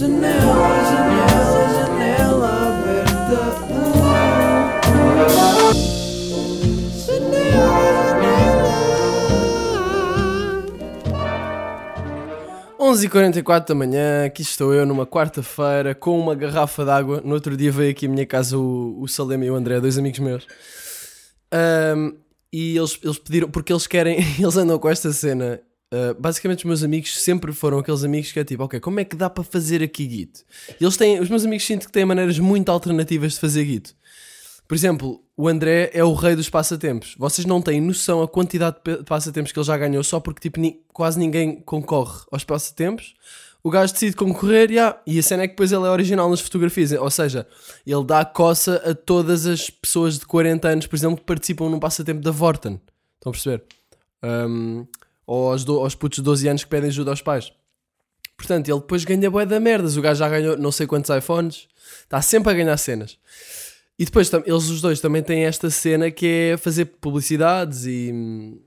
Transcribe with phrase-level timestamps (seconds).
[0.00, 0.32] Janela,
[0.90, 3.40] janela, janela aberta.
[7.04, 7.70] Janela.
[12.78, 17.20] 11h44 da manhã, aqui estou eu numa quarta-feira com uma garrafa de água.
[17.22, 19.98] No outro dia veio aqui à minha casa o, o Salema e o André, dois
[19.98, 20.46] amigos meus.
[21.94, 22.16] Um,
[22.50, 25.60] e eles, eles pediram, porque eles querem, eles andam com esta cena.
[25.92, 29.04] Uh, basicamente, os meus amigos sempre foram aqueles amigos que é tipo, ok, como é
[29.04, 30.44] que dá para fazer aqui Git?
[30.80, 33.94] Eles têm, os meus amigos sinto que têm maneiras muito alternativas de fazer Git.
[34.68, 37.16] Por exemplo, o André é o rei dos passatempos.
[37.18, 40.60] Vocês não têm noção a quantidade de passatempos que ele já ganhou só porque tipo,
[40.60, 43.14] ni quase ninguém concorre aos passatempos.
[43.64, 46.40] O gajo decide concorrer yeah, e a cena é que depois ele é original nas
[46.40, 46.92] fotografias.
[46.92, 47.48] Ou seja,
[47.84, 51.80] ele dá coça a todas as pessoas de 40 anos, por exemplo, que participam num
[51.80, 52.80] passatempo da Vorten.
[53.16, 53.64] Estão a perceber?
[54.22, 54.86] Um,
[55.30, 57.52] ou aos, do, aos putos de 12 anos que pedem ajuda aos pais.
[58.36, 59.96] Portanto, ele depois ganha bué da merdas.
[59.96, 61.68] O gajo já ganhou não sei quantos iPhones.
[62.02, 63.16] Está sempre a ganhar cenas.
[63.96, 68.12] E depois eles os dois também têm esta cena que é fazer publicidades e,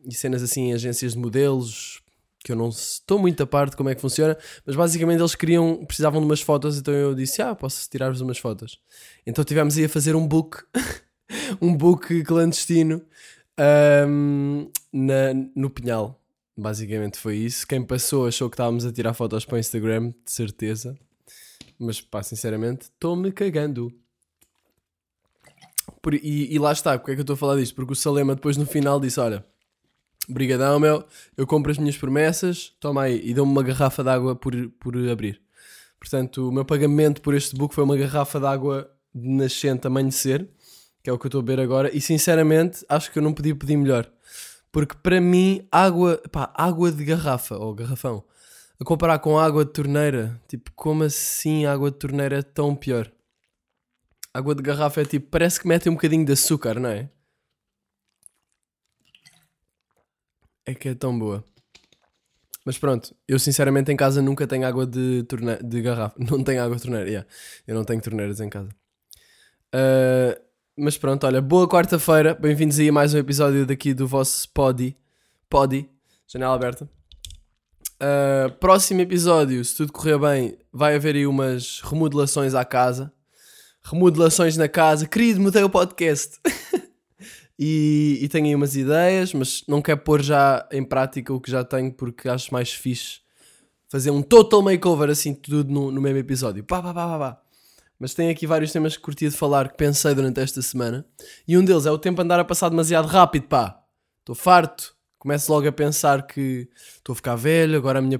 [0.05, 2.01] e cenas assim em agências de modelos,
[2.39, 5.35] que eu não estou muito a parte de como é que funciona, mas basicamente eles
[5.35, 8.79] queriam, precisavam de umas fotos, então eu disse, ah, posso tirar-vos umas fotos.
[9.25, 10.63] Então tivemos aí a fazer um book,
[11.59, 13.01] um book clandestino
[14.07, 16.22] um, na, no Pinhal.
[16.55, 17.65] Basicamente foi isso.
[17.65, 20.97] Quem passou achou que estávamos a tirar fotos para o Instagram, de certeza.
[21.79, 23.91] Mas pá, sinceramente, estou-me cagando.
[26.01, 27.75] Por, e, e, lá está, porque é que eu estou a falar disto?
[27.75, 29.43] Porque o Salema depois no final disse: Olha,
[30.29, 34.35] brigadão, meu, eu compro as minhas promessas, toma aí, e deu-me uma garrafa de água
[34.35, 35.41] por, por abrir.
[35.99, 40.49] Portanto, o meu pagamento por este book foi uma garrafa de água de nascente amanhecer,
[41.01, 43.33] que é o que eu estou a beber agora, e sinceramente acho que eu não
[43.33, 44.09] podia pedir melhor.
[44.73, 48.25] Porque para mim, água, pá, água de garrafa, ou garrafão,
[48.81, 53.11] a comparar com água de torneira, tipo, como assim água de torneira é tão pior?
[54.33, 57.07] Água de garrafa é tipo, parece que mete um bocadinho de açúcar, não é?
[60.65, 61.45] É que é tão boa.
[62.65, 65.55] Mas pronto, eu sinceramente em casa nunca tenho água de, torne...
[65.57, 66.15] de garrafa.
[66.31, 67.29] Não tenho água de torneira, yeah.
[67.67, 68.69] eu não tenho torneiras em casa.
[69.75, 72.33] Uh, mas pronto, olha, boa quarta-feira.
[72.33, 74.97] Bem-vindos aí a mais um episódio daqui do vosso Podi.
[75.49, 75.87] Podi,
[76.27, 76.89] janela aberta.
[78.01, 83.13] Uh, próximo episódio, se tudo correr bem, vai haver aí umas remodelações à casa.
[83.83, 85.05] Remodelações na casa.
[85.05, 86.39] Querido, mudei o podcast.
[87.57, 91.51] e, e tenho aí umas ideias, mas não quero pôr já em prática o que
[91.51, 93.21] já tenho porque acho mais fixe
[93.93, 96.63] fazer um total makeover assim tudo no, no mesmo episódio.
[96.63, 97.41] Pá, pá, pá, pá, pá.
[98.03, 101.05] Mas tenho aqui vários temas que curti de falar que pensei durante esta semana.
[101.47, 103.81] E um deles é o tempo andar a passar demasiado rápido, pá.
[104.19, 104.93] Estou farto.
[105.17, 108.19] Começo logo a pensar que estou a ficar velho, agora a minha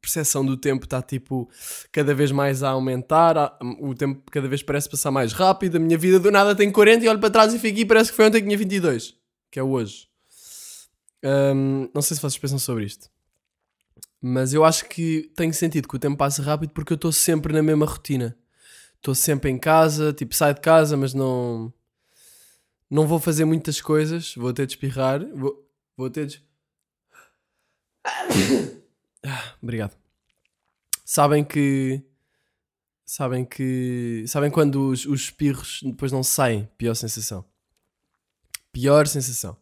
[0.00, 1.48] percepção do tempo está tipo
[1.92, 5.96] cada vez mais a aumentar, o tempo cada vez parece passar mais rápido, a minha
[5.96, 8.26] vida do nada tem 40 e olho para trás e fico aqui parece que foi
[8.26, 9.14] ontem que tinha 22,
[9.52, 10.08] que é hoje.
[11.24, 13.08] Um, não sei se vocês pensam sobre isto,
[14.20, 17.52] mas eu acho que tem sentido que o tempo passe rápido porque eu estou sempre
[17.52, 18.36] na mesma rotina.
[19.02, 21.74] Estou sempre em casa, tipo, saio de casa, mas não.
[22.88, 26.44] Não vou fazer muitas coisas, vou ter de espirrar, vou, vou ter de.
[29.24, 29.96] Ah, obrigado.
[31.04, 32.00] Sabem que.
[33.04, 34.24] Sabem que.
[34.28, 36.68] Sabem quando os, os espirros depois não saem?
[36.78, 37.44] Pior sensação.
[38.70, 39.56] Pior sensação.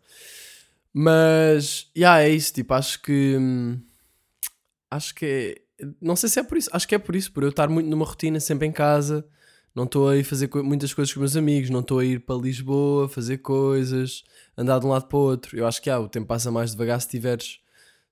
[0.93, 1.91] Mas.
[1.97, 2.53] Já yeah, é isso.
[2.53, 3.39] Tipo, acho que.
[4.91, 5.63] Acho que é.
[6.01, 6.71] Não sei se é por isso.
[6.73, 7.33] Acho que é por isso.
[7.33, 9.27] Por eu estar muito numa rotina, sempre em casa.
[9.75, 11.71] Não estou a ir fazer muitas coisas com os meus amigos.
[11.71, 14.25] Não estou a ir para Lisboa fazer coisas.
[14.57, 15.57] Andar de um lado para o outro.
[15.57, 17.61] Eu acho que ah, o tempo passa mais devagar se estiveres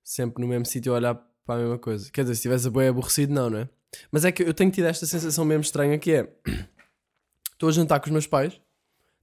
[0.03, 1.15] sempre no mesmo sítio a olhar
[1.45, 2.11] para a mesma coisa.
[2.11, 3.69] Quer dizer, se estivesse bem aborrecido, não, não é?
[4.11, 6.29] Mas é que eu tenho tido esta sensação mesmo estranha que é.
[7.53, 8.61] Estou a jantar com os meus pais,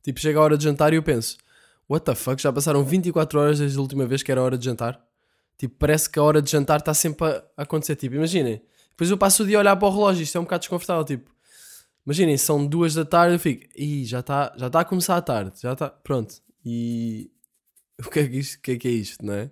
[0.04, 1.38] tipo, chega a hora de jantar e eu penso:
[1.90, 2.42] What the fuck?
[2.42, 5.02] Já passaram 24 horas desde a última vez que era a hora de jantar?
[5.58, 7.96] Tipo, parece que a hora de jantar está sempre a acontecer.
[7.96, 8.62] Tipo, imaginem.
[8.92, 11.04] Depois eu passo o dia a olhar para o relógio, isto é um bocado desconfortável.
[11.04, 11.32] Tipo,
[12.06, 15.22] imaginem, são duas da tarde, eu fico, ih, já está já tá a começar a
[15.22, 16.36] tarde, já está, pronto.
[16.64, 17.30] E
[18.06, 19.52] o que é que, isto, que é que é isto, não é?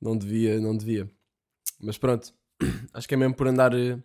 [0.00, 1.10] Não devia, não devia.
[1.80, 2.32] Mas pronto,
[2.94, 3.98] acho que é mesmo por andar eh,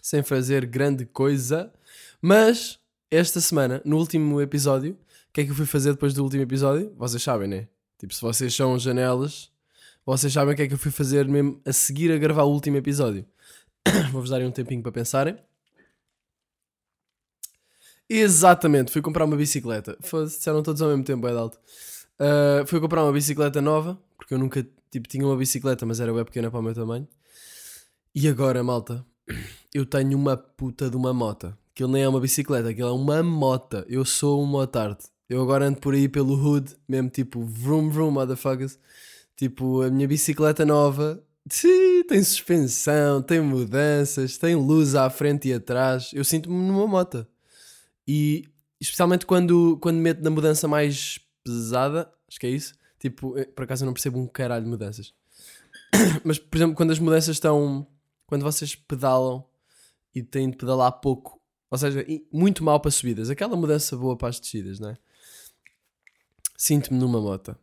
[0.00, 1.72] sem fazer grande coisa.
[2.20, 2.78] Mas
[3.10, 6.42] esta semana, no último episódio, o que é que eu fui fazer depois do último
[6.42, 6.94] episódio?
[6.96, 7.68] Vocês sabem, né?
[7.98, 9.50] Tipo, se vocês são janelas,
[10.04, 12.50] vocês sabem o que é que eu fui fazer mesmo a seguir a gravar o
[12.50, 13.24] último episódio.
[14.12, 15.36] Vou-vos dar um tempinho para pensarem.
[18.08, 19.96] Exatamente, fui comprar uma bicicleta.
[20.02, 21.58] Foda-se, disseram todos ao mesmo tempo, é alto.
[22.20, 24.64] Uh, fui comprar uma bicicleta nova, porque eu nunca
[24.94, 27.08] Tipo, tinha uma bicicleta, mas era bem pequena para o meu tamanho.
[28.14, 29.04] E agora, malta,
[29.74, 31.58] eu tenho uma puta de uma mota.
[31.72, 33.84] Aquilo nem é uma bicicleta, aquilo é uma mota.
[33.88, 34.96] Eu sou um motard.
[35.28, 38.78] Eu agora ando por aí pelo hood, mesmo tipo vroom vroom, motherfuckers.
[39.36, 41.22] Tipo, a minha bicicleta nova
[42.08, 46.10] tem suspensão, tem mudanças, tem luz à frente e atrás.
[46.12, 47.26] Eu sinto-me numa moto.
[48.06, 48.44] E
[48.80, 52.74] especialmente quando, quando meto na mudança mais pesada, acho que é isso.
[52.98, 55.12] Tipo, por acaso eu não percebo um caralho de mudanças.
[56.24, 57.86] Mas, por exemplo, quando as mudanças estão.
[58.26, 59.44] Quando vocês pedalam
[60.14, 61.38] e têm de pedalar pouco,
[61.70, 64.98] ou seja, muito mal para subidas, aquela mudança boa para as descidas, não é?
[66.56, 67.54] Sinto-me numa moto.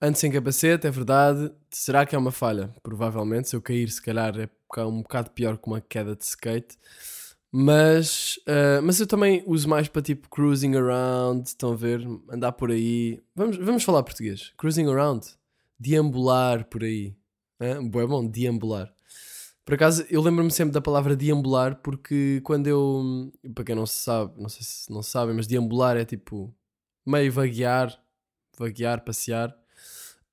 [0.00, 1.50] Ando sem capacete, é verdade.
[1.70, 2.74] Será que é uma falha?
[2.82, 3.48] Provavelmente.
[3.48, 6.76] Se eu cair, se calhar é um bocado pior que uma queda de skate.
[7.50, 11.48] Mas, uh, mas eu também uso mais para tipo cruising around.
[11.48, 12.06] Estão a ver?
[12.30, 13.22] Andar por aí.
[13.34, 14.52] Vamos, vamos falar português.
[14.58, 15.26] Cruising around.
[15.78, 17.16] Deambular por aí.
[17.58, 18.92] É bom, deambular.
[19.64, 23.32] Por acaso, eu lembro-me sempre da palavra deambular porque quando eu.
[23.54, 26.54] Para quem não sabe, não sei se não sabem, mas deambular é tipo
[27.06, 27.98] meio vaguear,
[28.58, 29.56] vaguear, passear.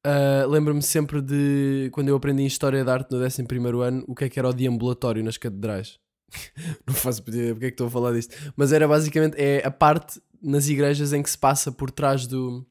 [0.06, 3.42] Uh, Lembro-me sempre de quando eu aprendi História da Arte no 11
[3.82, 5.98] ano, o que é que era o deambulatório nas catedrais.
[6.86, 9.72] não faço ideia porque é que estou a falar disto, mas era basicamente é a
[9.72, 12.66] parte nas igrejas em que se passa por trás do,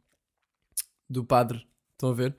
[1.09, 1.67] do padre.
[1.93, 2.37] Estão a ver?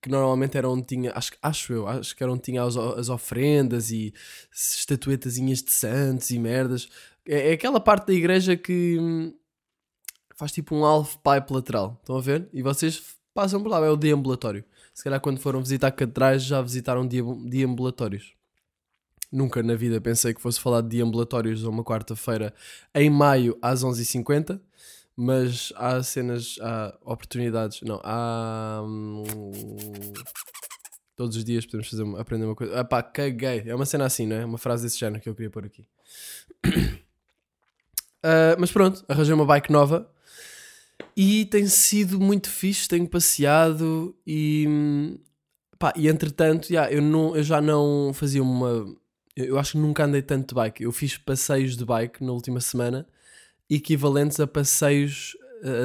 [0.00, 3.08] Que normalmente era onde tinha, acho, acho eu, acho que era onde tinha as, as
[3.08, 4.14] ofrendas e
[4.52, 6.88] estatuetazinhas de santos e merdas.
[7.26, 9.34] É, é aquela parte da igreja que hum,
[10.36, 11.98] faz tipo um half pipe lateral.
[12.00, 12.48] Estão a ver?
[12.52, 13.02] E vocês
[13.40, 14.62] passam por lá, é o deambulatório.
[14.92, 18.34] Se calhar quando foram visitar catedrais já visitaram deambulatórios.
[19.32, 22.52] Nunca na vida pensei que fosse falar de deambulatórios uma quarta-feira
[22.94, 24.60] em maio às 11h50,
[25.16, 28.82] mas há cenas, há oportunidades, não, há...
[28.84, 29.24] Hum,
[31.16, 32.78] todos os dias podemos fazer, aprender uma coisa.
[32.78, 33.62] Ah pá, caguei.
[33.64, 34.44] É uma cena assim, não é?
[34.44, 35.86] Uma frase desse género que eu queria pôr aqui.
[38.22, 40.10] Uh, mas pronto, arranjei uma bike nova
[41.16, 45.18] e tem sido muito fixe, tenho passeado e.
[45.78, 48.86] Pá, e entretanto, yeah, eu, não, eu já não fazia uma.
[49.34, 50.82] Eu acho que nunca andei tanto de bike.
[50.82, 53.06] Eu fiz passeios de bike na última semana,
[53.68, 55.36] equivalentes a passeios,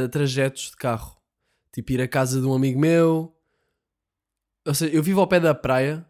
[0.06, 1.16] a trajetos de carro.
[1.72, 3.34] Tipo, ir à casa de um amigo meu.
[4.66, 6.06] Ou seja, eu vivo ao pé da praia,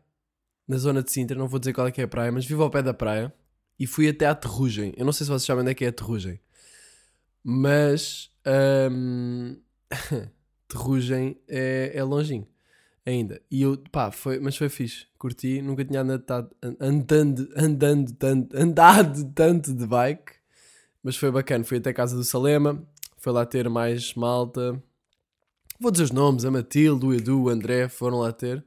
[0.67, 2.63] na zona de Sintra, não vou dizer qual é que é a praia, mas vivo
[2.63, 3.33] ao pé da praia
[3.79, 4.93] e fui até à Terrugem.
[4.97, 6.39] Eu não sei se vocês sabem onde é que é a Terrugem,
[7.43, 9.57] mas um,
[10.67, 12.47] Terrugem é, é longinho
[13.05, 13.41] ainda.
[13.51, 15.05] E eu, pá, foi, mas foi fixe.
[15.17, 16.49] Curti, nunca tinha andado,
[16.79, 20.33] andando, andando tanto, andado tanto de bike,
[21.03, 21.63] mas foi bacana.
[21.63, 22.83] Fui até a casa do Salema,
[23.17, 24.81] foi lá ter mais malta.
[25.79, 28.65] Vou dizer os nomes: a Matilde, o Edu, o André foram lá ter.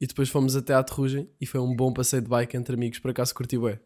[0.00, 2.98] E depois fomos até à Terrugem e foi um bom passeio de bike entre amigos.
[2.98, 3.78] Por acaso curti bem.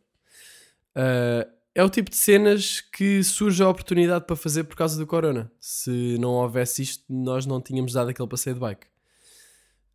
[0.97, 1.49] Uh,
[1.81, 5.51] é o tipo de cenas que surge a oportunidade para fazer por causa do corona.
[5.59, 8.87] Se não houvesse isto, nós não tínhamos dado aquele passeio de bike.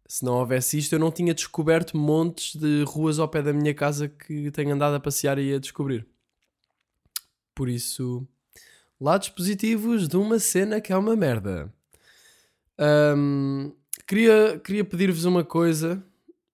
[0.08, 3.72] Se não houvesse isto, eu não tinha descoberto montes de ruas ao pé da minha
[3.72, 6.08] casa que tenho andado a passear e a descobrir.
[7.54, 8.28] Por isso,
[9.00, 11.72] lados positivos de uma cena que é uma merda.
[13.16, 13.72] Um,
[14.08, 16.04] queria queria pedir-vos uma coisa,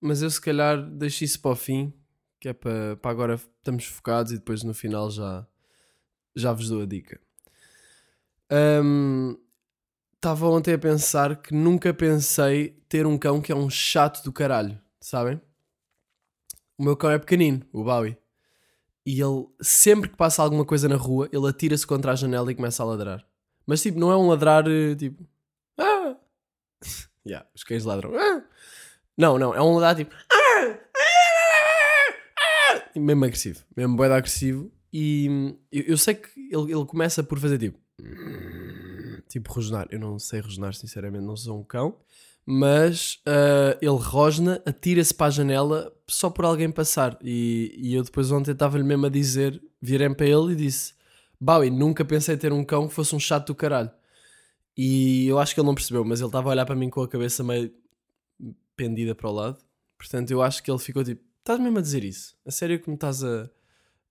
[0.01, 1.94] mas eu se calhar deixo isso para o fim
[2.42, 5.47] que é para, para agora estamos focados e depois no final já,
[6.35, 7.19] já vos dou a dica.
[10.15, 14.23] Estava um, ontem a pensar que nunca pensei ter um cão que é um chato
[14.23, 15.39] do caralho, sabem?
[16.77, 18.18] O meu cão é pequenino, o Bowie.
[19.06, 22.56] E ele, sempre que passa alguma coisa na rua, ele atira-se contra a janela e
[22.56, 23.25] começa a ladrar.
[23.65, 25.25] Mas tipo, não é um ladrar eh, tipo.
[25.77, 26.15] Ah!
[27.25, 28.11] yeah, os cães ladram.
[28.15, 28.44] Ah!
[29.18, 30.13] Não, não, é um ladrar tipo.
[30.31, 30.41] Ah!
[33.00, 34.71] Mesmo agressivo, mesmo boeda agressivo.
[34.94, 37.80] E eu, eu, sei que ele, ele começa por fazer tipo.
[39.30, 39.88] Tipo, rosnar.
[39.90, 41.98] Eu não sei rosnar, sinceramente, não sou um cão.
[42.45, 47.18] Mas uh, ele rosna, atira-se para a janela só por alguém passar.
[47.24, 50.94] E, e eu depois ontem estava-lhe mesmo a dizer, virei para ele e disse:
[51.40, 53.92] Bowie, nunca pensei ter um cão que fosse um chato do caralho.
[54.76, 57.02] E eu acho que ele não percebeu, mas ele estava a olhar para mim com
[57.02, 57.71] a cabeça meio
[58.76, 59.57] pendida para o lado.
[59.98, 62.36] Portanto, eu acho que ele ficou tipo: Estás mesmo a dizer isso?
[62.45, 63.50] A sério que me estás a,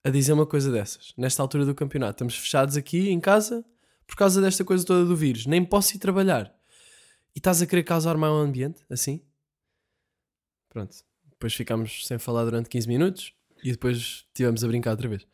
[0.03, 1.15] a dizer uma coisa dessas?
[1.17, 2.13] Nesta altura do campeonato.
[2.13, 3.65] Estamos fechados aqui em casa
[4.05, 5.47] por causa desta coisa toda do vírus.
[5.47, 6.53] Nem posso ir trabalhar.
[7.35, 8.85] E estás a querer causar mau ambiente?
[8.91, 9.23] Assim?
[10.69, 10.97] Pronto.
[11.31, 13.33] Depois ficámos sem falar durante 15 minutos
[13.63, 15.25] e depois estivemos a brincar outra vez.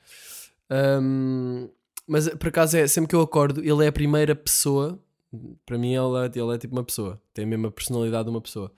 [0.70, 1.70] Um,
[2.06, 5.02] mas por acaso é sempre que eu acordo, ele é a primeira pessoa.
[5.64, 8.40] Para mim, ele é, ele é tipo uma pessoa, tem a mesma personalidade de uma
[8.40, 8.70] pessoa.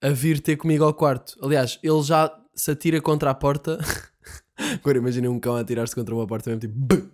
[0.00, 1.38] A vir ter comigo ao quarto.
[1.42, 3.78] Aliás, ele já se atira contra a porta
[4.56, 7.10] Agora imaginem um cão a atirar-se contra uma porta mesmo tipo.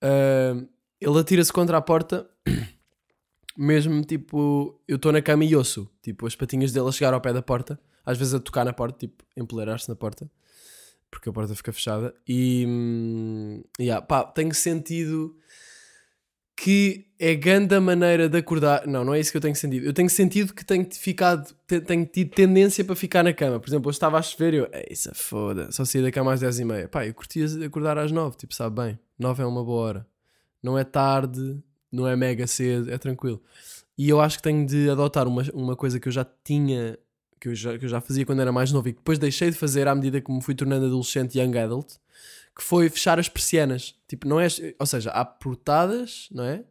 [0.00, 0.54] Ah,
[1.00, 2.28] ele atira-se contra a porta,
[3.56, 4.80] mesmo tipo.
[4.86, 7.42] Eu estou na cama e ouço, tipo, as patinhas dele a chegar ao pé da
[7.42, 10.30] porta, às vezes a tocar na porta, tipo, empoleirar-se na porta,
[11.10, 12.14] porque a porta fica fechada.
[12.26, 12.64] E.
[12.66, 15.36] hum, yeah, pá, tenho sentido
[16.60, 18.84] que é grande maneira de acordar.
[18.86, 19.86] Não, não é isso que eu tenho sentido.
[19.86, 23.60] Eu tenho sentido que tenho ficado, te- tenho tido tendência para ficar na cama.
[23.60, 26.10] Por exemplo, eu estava a chover e eu, "Ei, isso é foda, só saí da
[26.10, 26.88] cama às 10 e meia.
[26.88, 30.06] Pá, eu curtia acordar às 9, tipo, sabe bem, 9 é uma boa hora.
[30.62, 31.58] Não é tarde,
[31.92, 33.40] não é mega cedo, é tranquilo.
[33.96, 36.98] E eu acho que tenho de adotar uma, uma coisa que eu já tinha,
[37.40, 39.50] que eu já, que eu já fazia quando era mais novo e que depois deixei
[39.50, 41.94] de fazer à medida que me fui tornando adolescente young adult,
[42.58, 43.94] que foi fechar as persianas.
[44.08, 44.48] Tipo, não é,
[44.80, 46.64] ou seja, há portadas, não é?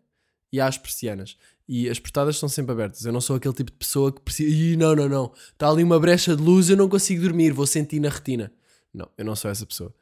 [0.51, 1.37] E há as persianas.
[1.65, 3.05] E as portadas são sempre abertas.
[3.05, 4.49] Eu não sou aquele tipo de pessoa que precisa.
[4.49, 5.31] Ih, não, não, não.
[5.53, 8.51] Está ali uma brecha de luz, eu não consigo dormir, vou sentir na retina.
[8.93, 9.93] Não, eu não sou essa pessoa.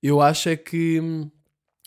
[0.00, 1.00] Eu acho é que.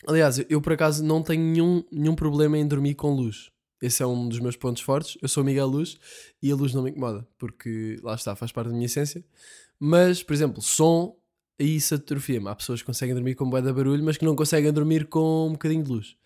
[0.06, 3.50] Aliás, eu, por acaso não tenho nenhum, nenhum problema em dormir com luz.
[3.80, 5.16] Esse é um dos meus pontos fortes.
[5.22, 5.98] Eu sou amigo à luz
[6.42, 9.24] e a luz não me incomoda, porque lá está, faz parte da minha essência.
[9.78, 11.16] Mas, por exemplo, som,
[11.58, 12.48] aí isso atrofia-me.
[12.48, 15.48] Há pessoas que conseguem dormir com bué de barulho, mas que não conseguem dormir com
[15.48, 16.16] um bocadinho de luz.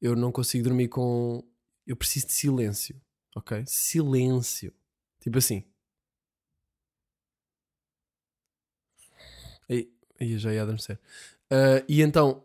[0.00, 1.44] Eu não consigo dormir com.
[1.86, 3.00] Eu preciso de silêncio,
[3.34, 3.64] ok?
[3.66, 4.72] Silêncio.
[5.20, 5.64] Tipo assim.
[9.68, 9.90] Aí,
[10.20, 10.98] aí já ia adormecer.
[11.50, 12.44] Ah, e então,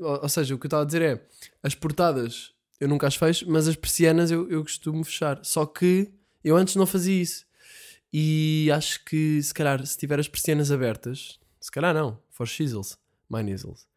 [0.00, 1.26] ou seja, o que eu estava a dizer é:
[1.62, 5.40] as portadas eu nunca as fecho, mas as persianas eu, eu costumo fechar.
[5.44, 6.12] Só que
[6.44, 7.46] eu antes não fazia isso.
[8.12, 12.96] E acho que se calhar, se tiver as persianas abertas, se calhar não, for shizzles,
[13.28, 13.88] my nizzles,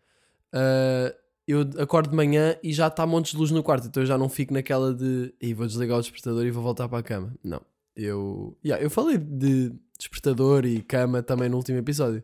[0.51, 1.15] ah,
[1.47, 4.17] eu acordo de manhã e já está montes de luz no quarto, então eu já
[4.17, 7.31] não fico naquela de e vou desligar o despertador e vou voltar para a cama.
[7.43, 7.61] Não.
[7.95, 12.23] Eu, yeah, eu falei de despertador e cama também no último episódio.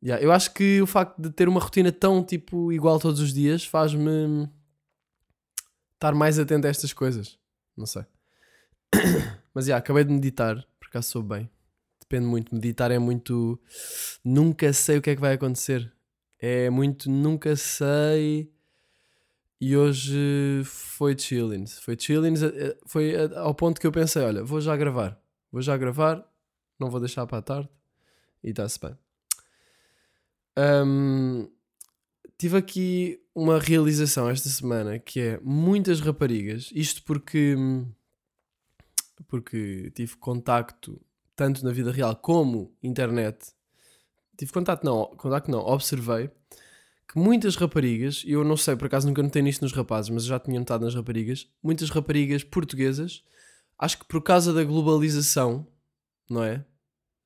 [0.00, 3.32] Yeah, eu acho que o facto de ter uma rotina tão tipo igual todos os
[3.32, 4.48] dias faz-me
[5.94, 7.36] estar mais atento a estas coisas.
[7.76, 8.04] Não sei.
[9.52, 11.50] Mas yeah, acabei de meditar, por acaso sou bem.
[12.10, 12.52] Depende muito.
[12.52, 13.56] Meditar é muito.
[14.24, 15.92] Nunca sei o que é que vai acontecer.
[16.40, 18.52] É muito nunca sei.
[19.60, 21.66] E hoje foi chilling.
[21.68, 22.34] Foi chilling.
[22.42, 25.22] eh, Foi a- ao ponto que eu pensei: olha, vou já gravar.
[25.52, 26.26] Vou já gravar.
[26.80, 27.68] Não vou deixar para a tarde.
[28.42, 28.96] E está-se bem.
[30.58, 31.48] Hum,
[32.36, 36.70] tive aqui uma realização esta semana que é muitas raparigas.
[36.74, 37.54] Isto porque.
[39.28, 41.00] Porque tive contacto
[41.40, 43.54] tanto na vida real como internet.
[44.36, 46.30] Tive contacto, não, contacto não, observei
[47.08, 50.24] que muitas raparigas, e eu não sei, por acaso nunca notei nisto nos rapazes, mas
[50.24, 53.24] já tinha notado nas raparigas, muitas raparigas portuguesas,
[53.78, 55.66] acho que por causa da globalização,
[56.28, 56.56] não é?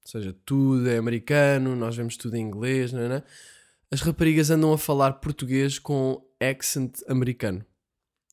[0.04, 3.08] Ou seja, tudo é americano, nós vemos tudo em inglês, não é?
[3.08, 3.22] não é?
[3.90, 7.66] As raparigas andam a falar português com accent americano.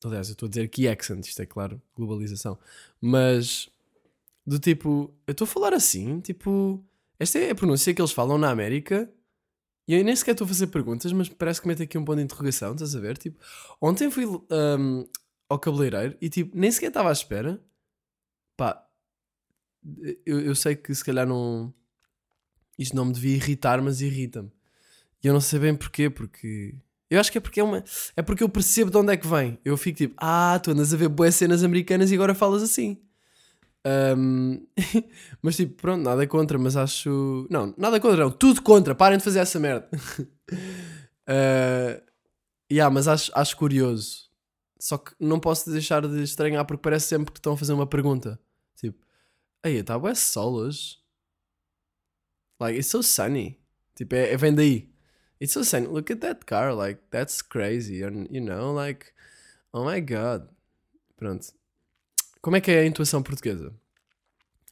[0.06, 2.60] Aliás, eu estou a dizer aqui accent, isto é claro, globalização.
[3.02, 3.68] Mas,
[4.46, 6.84] do tipo, eu estou a falar assim, tipo,
[7.20, 9.12] esta é a pronúncia que eles falam na América
[9.88, 12.18] e eu nem sequer estou a fazer perguntas, mas parece que mete aqui um ponto
[12.18, 13.18] de interrogação, estás a ver?
[13.18, 13.40] Tipo,
[13.82, 15.08] ontem fui hum,
[15.50, 17.62] ao cabeleireiro e tipo, nem sequer estava à espera.
[18.56, 18.88] Pá,
[20.26, 21.74] eu, eu sei que se calhar não.
[22.78, 24.52] Isto não me devia irritar, mas irrita-me.
[25.24, 26.76] E eu não sei bem porquê, porque.
[27.10, 27.84] Eu acho que é porque é uma.
[28.16, 29.60] É porque eu percebo de onde é que vem.
[29.66, 32.98] Eu fico tipo, ah, tu andas a ver boas cenas americanas e agora falas assim.
[33.84, 34.68] Ahm,
[35.42, 37.48] mas tipo, pronto, nada contra, mas acho.
[37.50, 38.32] Não, nada contra, não.
[38.32, 38.96] Tudo contra.
[38.96, 39.90] Parem de fazer essa merda.
[41.28, 42.02] uh,
[42.72, 44.30] yeah, mas acho, acho curioso.
[44.80, 47.88] Só que não posso deixar de estranhar porque parece sempre que estão a fazer uma
[47.88, 48.40] pergunta.
[48.76, 49.06] Tipo,
[49.64, 50.98] aí está bué sol hoje.
[52.60, 53.60] Like, it's so sunny.
[53.96, 54.92] Tipo, é, é vem daí.
[55.42, 55.88] It's so sunny.
[55.88, 56.74] Look at that car.
[56.76, 58.04] Like, that's crazy.
[58.04, 59.14] And, you know, like,
[59.74, 60.48] oh my god.
[61.18, 61.54] Pronto.
[62.42, 63.72] Como é que é a intuação portuguesa?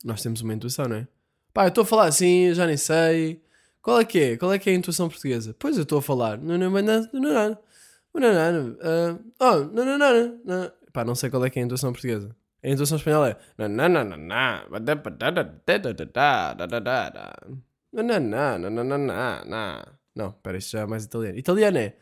[0.04, 1.08] Nós temos uma intuação, não é?
[1.54, 3.42] Pá, eu estou a falar assim, já nem sei.
[3.82, 4.38] Qual é que é?
[4.38, 5.56] Qual é que é a intuação portuguesa?
[5.58, 6.38] Pois eu estou a falar.
[6.38, 7.58] Não, não, não, não, não, não.
[8.14, 8.78] Não, não, não.
[8.82, 10.72] ah, Oh, não, não, não, não.
[10.92, 12.36] Pá, não sei qual é que é a intuação portuguesa.
[12.64, 13.38] A intuação espanhola é.
[13.58, 14.70] Não, não, não, não, não.
[14.70, 14.80] Não,
[18.04, 20.00] não, não, não, não, não, não, não.
[20.16, 21.38] Não, pera, isto já é mais italiano.
[21.38, 21.96] Italiano é.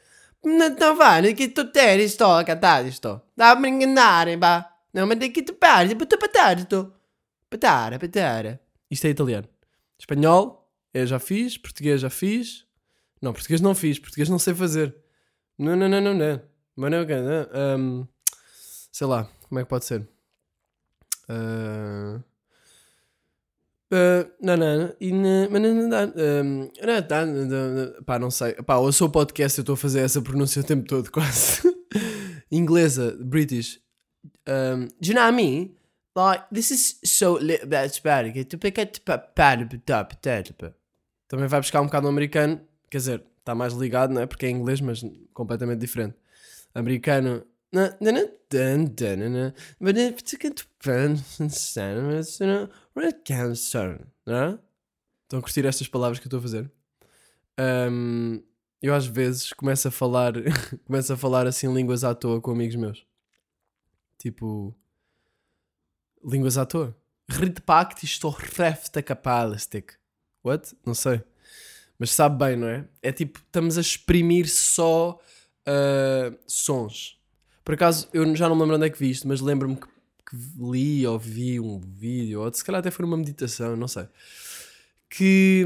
[0.43, 3.21] Não, não vai, que tu tens, sto, a cantar isto.
[3.36, 4.76] Dá-me enganar, pá.
[4.94, 6.94] Não, mas que tu pares, tu patar, isto.
[7.50, 8.62] Patara, patara.
[8.89, 9.48] Isto é italiano.
[10.00, 11.58] Espanhol, eu já fiz.
[11.58, 12.65] Português já fiz.
[13.22, 14.00] Não, português não fiz.
[14.00, 14.96] Português não sei fazer.
[15.58, 16.41] Não, não, não, não, não.
[16.75, 17.79] Mas não, não.
[17.79, 18.08] Um,
[18.91, 20.08] sei lá, como é que pode ser?
[21.29, 22.24] Uh,
[23.89, 24.67] Uh, não, não,
[27.48, 28.53] não, pá, não sei.
[28.56, 31.62] Pá, eu sou podcast, eu estou a fazer essa pronúncia o tempo todo, quase.
[32.51, 33.79] Inglesa, British.
[34.48, 35.75] Um, do you know what I mean?
[36.16, 37.94] Like, this is so little bit it
[41.27, 44.25] Também vai buscar um bocado no americano, quer dizer, está mais ligado, não é?
[44.25, 46.16] Porque é inglês, mas completamente diferente.
[46.74, 47.46] Americano.
[55.24, 56.72] Estão a curtir estas palavras que eu estou a fazer?
[57.60, 58.42] Um,
[58.82, 60.34] eu às vezes começo a falar
[60.86, 63.06] começo a falar assim línguas à toa com amigos meus.
[64.17, 64.75] Tipo
[66.24, 66.95] línguas à toa.
[68.03, 69.93] Isto refta capalistic.
[70.43, 70.75] What?
[70.86, 71.21] Não sei.
[72.00, 72.86] Mas sabe bem, não é?
[73.01, 75.19] É tipo, estamos a exprimir só
[75.67, 77.19] uh, sons.
[77.65, 79.88] Por acaso, eu já não me lembro onde é que vi isto, mas lembro-me que,
[79.88, 84.07] que li ou vi um vídeo, ou se calhar até foi numa meditação, não sei.
[85.09, 85.65] Que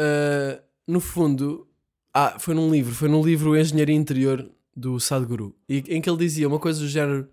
[0.00, 1.68] uh, no fundo,
[2.12, 6.18] ah, foi num livro, foi num livro Engenharia Interior do Sadhguru, e, em que ele
[6.18, 7.28] dizia uma coisa do género: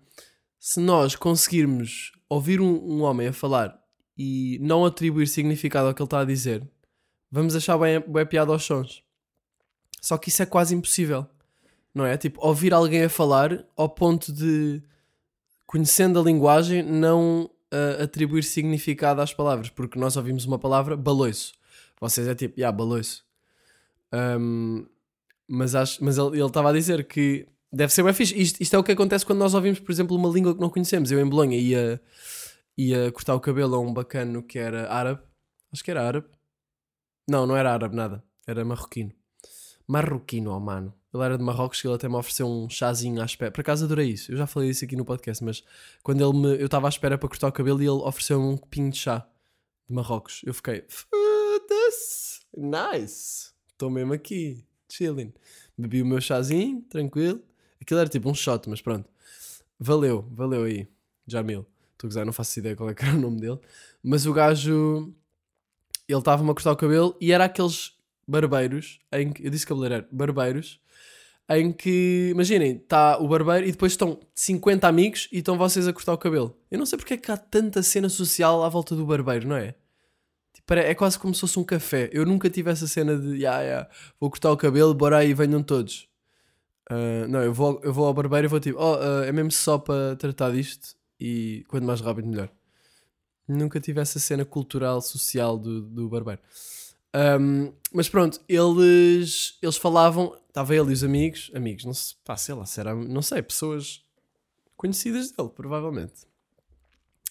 [0.58, 3.78] se nós conseguirmos ouvir um, um homem a falar
[4.16, 6.66] e não atribuir significado ao que ele está a dizer,
[7.30, 9.02] vamos achar bem, bem piada aos sons.
[10.00, 11.26] Só que isso é quase impossível,
[11.94, 12.16] não é?
[12.16, 14.82] Tipo, ouvir alguém a falar ao ponto de,
[15.66, 21.52] conhecendo a linguagem, não ah, atribuir significado às palavras, porque nós ouvimos uma palavra baloiço.
[22.00, 23.24] Vocês é tipo, yeah, baloiço.
[24.12, 24.86] Um,
[25.48, 28.40] mas acho, mas ele estava a dizer que deve ser bem fixe.
[28.40, 30.70] Isto, isto é o que acontece quando nós ouvimos, por exemplo, uma língua que não
[30.70, 31.10] conhecemos.
[31.10, 32.00] Eu em Bolonha ia,
[32.76, 35.22] ia cortar o cabelo a um bacano que era árabe.
[35.72, 36.26] Acho que era árabe.
[37.28, 38.22] Não, não era árabe, nada.
[38.46, 39.12] Era marroquino.
[39.86, 40.94] Marroquino, oh mano.
[41.12, 43.50] Ele era de Marrocos e ele até me ofereceu um chazinho à espera.
[43.50, 44.30] Por acaso adorei isso.
[44.30, 45.64] Eu já falei isso aqui no podcast, mas
[46.02, 46.60] quando ele me.
[46.60, 49.26] Eu estava à espera para cortar o cabelo e ele ofereceu-me um copinho de chá
[49.88, 50.42] de Marrocos.
[50.44, 50.84] Eu fiquei.
[50.88, 52.40] Foda-se!
[52.54, 53.52] Nice!
[53.72, 55.32] Estou mesmo aqui, chilling.
[55.76, 57.40] Bebi o meu chazinho, tranquilo.
[57.80, 59.08] Aquilo era tipo um shot, mas pronto.
[59.78, 60.88] Valeu, valeu aí.
[61.26, 61.66] Jamil.
[61.92, 63.58] Estou a não faço ideia qual é que era o nome dele.
[64.02, 65.12] Mas o gajo.
[66.08, 67.94] Ele estava-me a cortar o cabelo e era aqueles
[68.26, 69.46] barbeiros em que.
[69.46, 70.06] Eu disse cabeleireiro.
[70.10, 70.80] Barbeiros.
[71.48, 75.92] Em que, imaginem, está o barbeiro e depois estão 50 amigos e estão vocês a
[75.92, 76.58] cortar o cabelo.
[76.68, 79.56] Eu não sei porque é que há tanta cena social à volta do barbeiro, não
[79.56, 79.76] é?
[80.56, 82.08] Tipo, é quase como se fosse um café.
[82.12, 85.62] Eu nunca tive essa cena de yeah, yeah, vou cortar o cabelo, bora aí, venham
[85.62, 86.08] todos.
[86.90, 89.52] Uh, não, eu vou, eu vou ao barbeiro e vou tipo, oh, uh, é mesmo
[89.52, 92.48] só para tratar disto e quanto mais rápido melhor.
[93.46, 96.40] Nunca tive essa cena cultural, social do, do barbeiro.
[97.14, 102.36] Um, mas pronto, eles, eles falavam, estava ele e os amigos, amigos, não sei, pá,
[102.36, 104.02] sei lá, será, não sei, pessoas
[104.74, 106.26] conhecidas dele, provavelmente,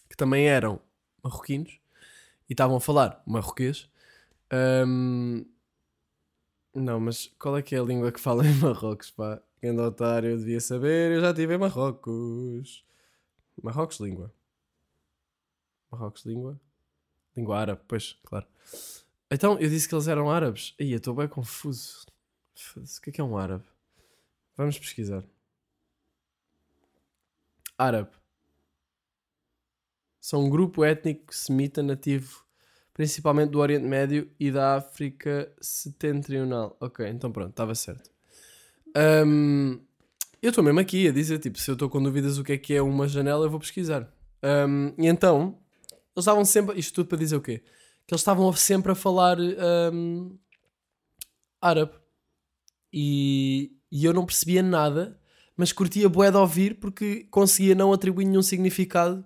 [0.10, 0.80] que também eram
[1.24, 1.80] marroquinos
[2.50, 3.90] e estavam a falar marroquês.
[4.54, 5.46] Um,
[6.74, 9.42] não, mas qual é que é a língua que fala em Marrocos, pá?
[9.62, 12.86] Quem otário eu devia saber, eu já estive em Marrocos.
[13.64, 14.34] Marrocos, língua.
[15.90, 16.60] Marrocos, língua.
[17.36, 18.46] Língua árabe, pois, claro.
[19.32, 20.76] Então, eu disse que eles eram árabes.
[20.80, 22.06] Ih, eu estou bem confuso.
[22.76, 23.66] O que é que é um árabe?
[24.56, 25.24] Vamos pesquisar.
[27.78, 28.12] Árabe.
[30.26, 32.44] São um grupo étnico semita nativo
[32.96, 36.76] principalmente do Oriente Médio e da África Setentrional.
[36.82, 38.10] Ok, então pronto, estava certo.
[39.24, 39.80] Um,
[40.42, 42.58] eu estou mesmo aqui a dizer, tipo, se eu estou com dúvidas o que é
[42.58, 44.12] que é uma janela, eu vou pesquisar.
[44.44, 45.60] Um, e então,
[45.92, 47.60] eles estavam sempre, isto tudo para dizer o quê?
[48.08, 49.38] Que eles estavam sempre a falar
[49.94, 50.36] um,
[51.62, 51.94] árabe.
[52.92, 55.22] E, e eu não percebia nada,
[55.56, 59.24] mas curtia bué de ouvir porque conseguia não atribuir nenhum significado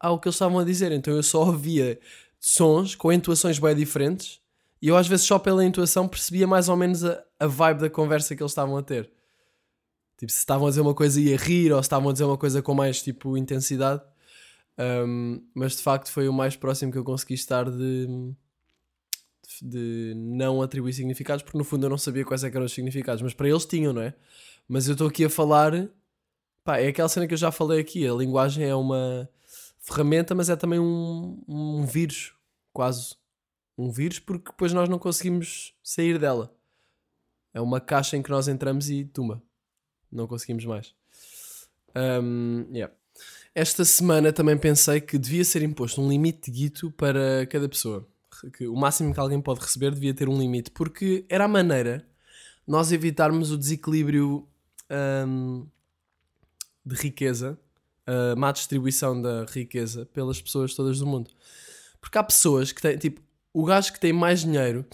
[0.00, 0.90] ao que eles estavam a dizer.
[0.90, 2.00] Então eu só ouvia
[2.40, 4.40] sons com entoações bem diferentes
[4.80, 7.90] e eu às vezes só pela intuação percebia mais ou menos a, a vibe da
[7.90, 9.10] conversa que eles estavam a ter.
[10.16, 12.24] Tipo, se estavam a dizer uma coisa e a rir ou se estavam a dizer
[12.24, 14.02] uma coisa com mais tipo intensidade.
[14.78, 18.06] Um, mas de facto foi o mais próximo que eu consegui estar de,
[19.60, 23.22] de não atribuir significados, porque no fundo eu não sabia quais é eram os significados,
[23.22, 24.14] mas para eles tinham, não é?
[24.66, 25.88] Mas eu estou aqui a falar,
[26.64, 29.28] pá, é aquela cena que eu já falei aqui, a linguagem é uma
[29.80, 32.34] ferramenta, mas é também um, um vírus,
[32.72, 33.16] quase
[33.76, 36.54] um vírus, porque depois nós não conseguimos sair dela.
[37.52, 39.42] É uma caixa em que nós entramos e tuma.
[40.12, 40.94] Não conseguimos mais.
[41.96, 42.94] Um, yeah.
[43.54, 48.06] Esta semana também pensei que devia ser imposto um limite de guito para cada pessoa.
[48.56, 52.06] Que o máximo que alguém pode receber devia ter um limite, porque era a maneira
[52.66, 54.48] nós evitarmos o desequilíbrio
[55.26, 55.66] um,
[56.84, 57.58] de riqueza,
[58.10, 61.30] a má distribuição da riqueza pelas pessoas todas do mundo.
[62.00, 63.20] Porque há pessoas que têm, tipo,
[63.52, 64.84] o gajo que tem mais dinheiro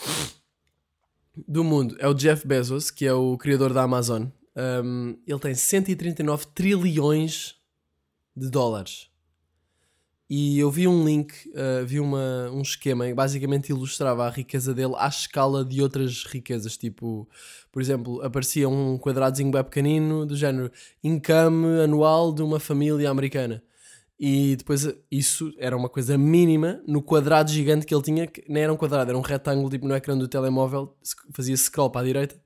[1.46, 4.26] do mundo é o Jeff Bezos, que é o criador da Amazon.
[4.84, 7.56] Um, ele tem 139 trilhões
[8.34, 9.10] de dólares.
[10.28, 14.74] E eu vi um link, uh, vi uma, um esquema que basicamente ilustrava a riqueza
[14.74, 16.76] dele à escala de outras riquezas.
[16.76, 17.28] Tipo,
[17.70, 20.70] por exemplo, aparecia um quadradozinho bem pequenino do género
[21.02, 23.62] income anual de uma família americana.
[24.18, 28.62] E depois isso era uma coisa mínima no quadrado gigante que ele tinha, que nem
[28.64, 30.96] era um quadrado, era um retângulo tipo no ecrã do telemóvel,
[31.32, 32.36] fazia scroll para a direita.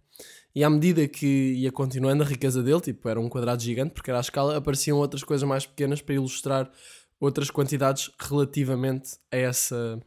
[0.54, 4.10] E à medida que ia continuando a riqueza dele, tipo, era um quadrado gigante, porque
[4.10, 6.70] era a escala, apareciam outras coisas mais pequenas para ilustrar
[7.20, 10.00] outras quantidades relativamente a, essa,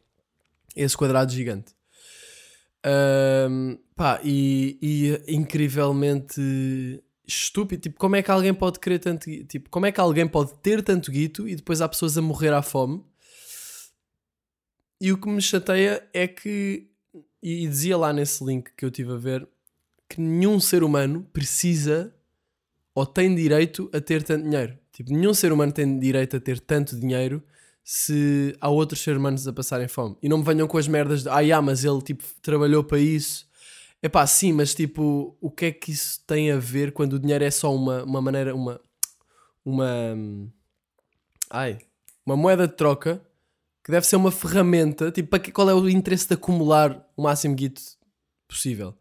[0.75, 1.73] a esse quadrado gigante.
[2.85, 6.41] Um, pá, e, e incrivelmente
[7.25, 7.83] estúpido.
[7.83, 10.81] Tipo, como é que alguém pode querer tanto Tipo, como é que alguém pode ter
[10.81, 13.03] tanto guito e depois há pessoas a morrer à fome?
[14.99, 16.89] E o que me chateia é que,
[17.41, 19.47] e dizia lá nesse link que eu tive a ver,
[20.09, 22.13] que nenhum ser humano precisa
[22.95, 24.77] ou tem direito a ter tanto dinheiro.
[24.93, 27.43] Tipo, nenhum ser humano tem direito a ter tanto dinheiro
[27.83, 30.15] se há outros seres humanos a passarem fome.
[30.21, 32.99] E não me venham com as merdas de, ah, yeah, mas ele tipo trabalhou para
[32.99, 33.49] isso.
[34.01, 37.19] É pá, sim, mas tipo, o que é que isso tem a ver quando o
[37.19, 38.79] dinheiro é só uma, uma maneira, uma.
[39.65, 40.15] Uma.
[41.49, 41.79] Ai.
[42.25, 43.21] Uma moeda de troca
[43.83, 45.11] que deve ser uma ferramenta.
[45.11, 47.81] Tipo, para que, qual é o interesse de acumular o máximo guito
[48.47, 48.93] possível?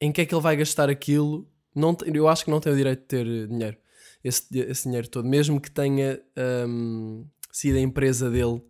[0.00, 1.46] Em que é que ele vai gastar aquilo?
[1.74, 3.81] Não, eu acho que não tem o direito de ter dinheiro
[4.22, 6.20] esse, esse dinheiro todo, mesmo que tenha
[6.68, 8.62] um, sido a empresa dele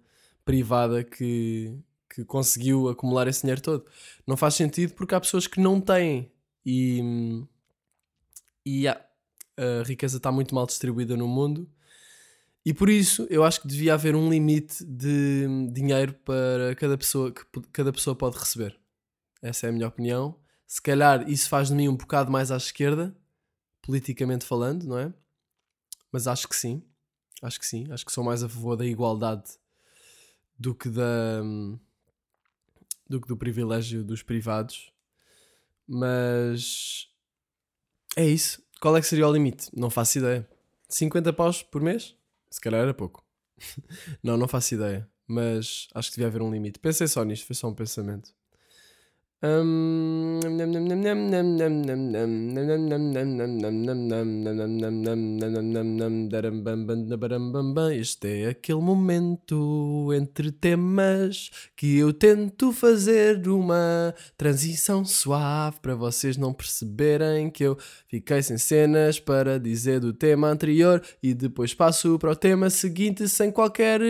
[0.44, 1.78] privada que,
[2.12, 3.84] que conseguiu acumular esse dinheiro todo.
[4.26, 6.32] Não faz sentido porque há pessoas que não têm
[6.64, 7.44] e,
[8.64, 9.00] e a
[9.86, 11.70] riqueza está muito mal distribuída no mundo.
[12.64, 17.32] E por isso eu acho que devia haver um limite de dinheiro para cada pessoa
[17.32, 18.78] que cada pessoa pode receber.
[19.40, 20.38] Essa é a minha opinião.
[20.66, 23.14] Se calhar isso faz de mim um bocado mais à esquerda,
[23.82, 25.12] politicamente falando, não é?
[26.12, 26.82] Mas acho que sim.
[27.40, 27.90] Acho que sim.
[27.90, 29.50] Acho que sou mais a favor da igualdade
[30.58, 31.40] do que da.
[33.08, 34.92] do que do privilégio dos privados.
[35.88, 37.08] Mas.
[38.14, 38.62] É isso.
[38.80, 39.70] Qual é que seria o limite?
[39.72, 40.48] Não faço ideia.
[40.88, 42.14] 50 paus por mês?
[42.50, 43.24] Se calhar era pouco.
[44.22, 45.08] não, não faço ideia.
[45.26, 46.78] Mas acho que devia haver um limite.
[46.78, 48.34] Pensei só nisto, foi só um pensamento.
[57.90, 66.36] Este é aquele momento entre temas que eu tento fazer uma transição suave para vocês
[66.36, 67.76] não perceberem que eu
[68.06, 73.28] fiquei sem cenas para dizer do tema anterior e depois passo para o tema seguinte
[73.28, 74.00] sem qualquer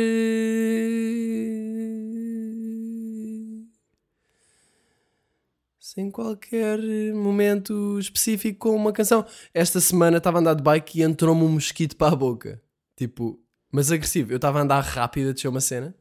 [5.83, 6.79] sem qualquer
[7.12, 9.27] momento específico com uma canção.
[9.53, 12.62] Esta semana estava a andar de bike e entrou-me um mosquito para a boca.
[12.97, 13.37] Tipo,
[13.68, 14.33] mas agressivo.
[14.33, 15.92] Eu estava a andar rápido a descer uma cena.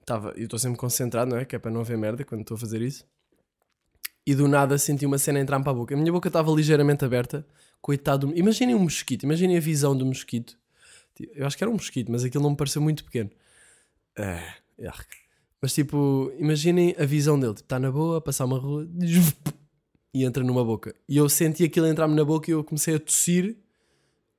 [0.00, 1.44] Estava, eu estou sempre concentrado, não é?
[1.44, 3.04] Que é para não haver merda quando estou a fazer isso.
[4.24, 5.96] E do nada senti uma cena entrar para a boca.
[5.96, 7.44] A minha boca estava ligeiramente aberta.
[7.80, 8.32] Coitado.
[8.36, 9.24] Imaginem um mosquito.
[9.24, 10.56] Imaginem a visão do mosquito.
[11.34, 13.30] Eu acho que era um mosquito, mas aquilo não me pareceu muito pequeno.
[14.16, 14.54] Ah,
[15.62, 17.52] mas tipo, imaginem a visão dele.
[17.52, 18.88] Está tipo, na boa, passar uma rua
[20.12, 20.92] e entra numa boca.
[21.08, 23.56] E eu senti aquilo entrar-me na boca e eu comecei a tossir.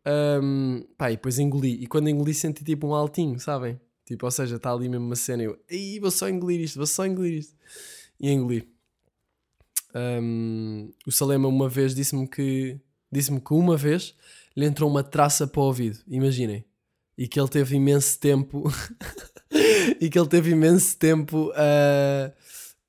[0.06, 1.82] Um, pá, e depois engoli.
[1.82, 3.80] E quando engoli senti tipo um altinho, sabem?
[4.06, 5.44] Tipo, ou seja, está ali mesmo uma cena.
[5.44, 7.56] E eu, Ei, vou só engolir isto, vou só engolir isto.
[8.20, 8.68] E engoli.
[9.96, 12.78] Um, o Salema uma vez disse-me que
[13.10, 14.14] disse-me que uma vez
[14.58, 16.66] lhe entrou uma traça para o ouvido, imaginem.
[17.18, 18.64] E que ele teve imenso tempo
[20.02, 22.32] e que ele teve imenso tempo a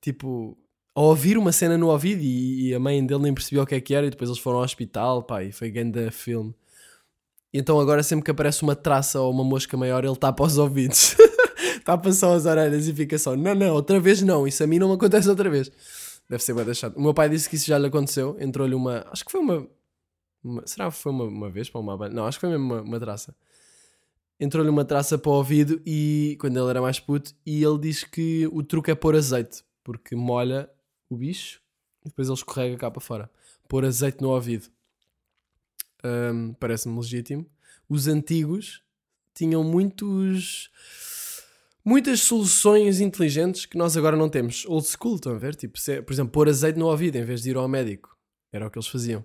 [0.01, 0.57] tipo
[0.95, 3.75] a ouvir uma cena no ouvido e, e, a mãe dele nem percebeu o que
[3.75, 6.55] é que era e depois eles foram ao hospital, pá, e foi grande filme.
[7.53, 10.57] E então agora sempre que aparece uma traça ou uma mosca maior ele tapa os
[10.57, 11.15] ouvidos.
[11.83, 14.79] tapa só as orelhas e fica só, não, não, outra vez não, isso a mim
[14.79, 15.69] não me acontece outra vez.
[16.29, 16.95] Deve ser bem deixado.
[16.95, 19.67] O meu pai disse que isso já lhe aconteceu, entrou-lhe uma, acho que foi uma,
[20.43, 22.81] uma será que foi uma, uma vez para uma Não, acho que foi mesmo uma,
[22.81, 23.35] uma traça
[24.39, 28.03] entrou-lhe uma traça para o ouvido e quando ele era mais puto e ele diz
[28.03, 30.69] que o truque é pôr azeite porque molha
[31.09, 31.61] o bicho
[32.03, 33.31] e depois ele escorrega cá para fora.
[33.67, 34.67] Pôr azeite no ouvido.
[36.03, 37.49] Um, parece-me legítimo.
[37.87, 38.83] Os antigos
[39.33, 40.69] tinham muitos
[41.83, 44.65] muitas soluções inteligentes que nós agora não temos.
[44.65, 45.55] Old school, estão a ver?
[45.55, 48.17] Tipo, se, por exemplo, pôr azeite no ouvido em vez de ir ao médico.
[48.51, 49.23] Era o que eles faziam.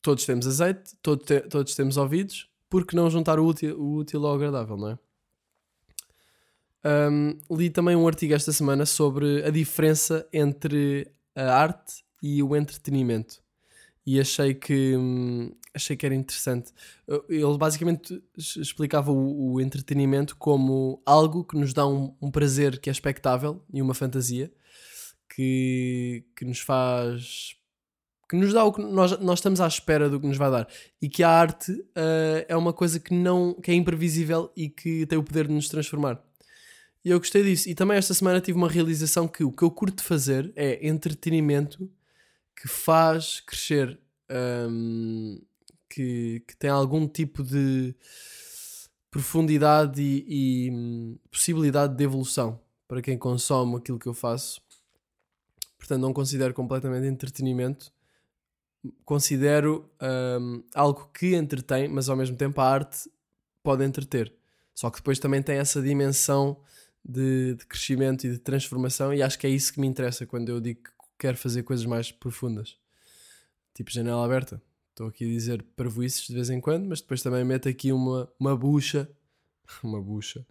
[0.00, 3.98] Todos temos azeite, todos, te, todos temos ouvidos por que não juntar o útil, o
[3.98, 4.98] útil ao agradável, não é?
[7.08, 11.06] Um, li também um artigo esta semana sobre a diferença entre
[11.36, 13.40] a arte e o entretenimento.
[14.04, 16.72] E achei que, hum, achei que era interessante.
[17.28, 22.90] Ele basicamente explicava o, o entretenimento como algo que nos dá um, um, prazer que
[22.90, 24.52] é expectável e uma fantasia
[25.32, 27.54] que, que nos faz.
[28.34, 30.68] Que nos dá o que nós, nós estamos à espera do que nos vai dar.
[31.00, 35.06] E que a arte uh, é uma coisa que, não, que é imprevisível e que
[35.06, 36.20] tem o poder de nos transformar.
[37.04, 37.68] E eu gostei disso.
[37.68, 41.88] E também esta semana tive uma realização que o que eu curto fazer é entretenimento
[42.60, 43.98] que faz crescer,
[44.68, 45.40] um,
[45.88, 47.94] que, que tem algum tipo de
[49.10, 50.24] profundidade e,
[50.66, 54.60] e hum, possibilidade de evolução para quem consome aquilo que eu faço.
[55.78, 57.92] Portanto, não considero completamente entretenimento.
[59.04, 59.90] Considero
[60.40, 63.10] um, algo que entretém, mas ao mesmo tempo a arte
[63.62, 64.32] pode entreter.
[64.74, 66.60] Só que depois também tem essa dimensão
[67.04, 70.48] de, de, crescimento e de transformação, e acho que é isso que me interessa quando
[70.48, 72.76] eu digo que quero fazer coisas mais profundas.
[73.72, 74.60] Tipo janela aberta.
[74.90, 78.30] Estou aqui a dizer parvoices de vez em quando, mas depois também meto aqui uma,
[78.38, 79.10] uma bucha.
[79.82, 80.46] uma bucha.